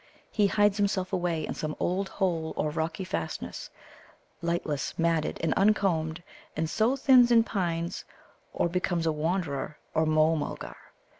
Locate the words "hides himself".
0.47-1.13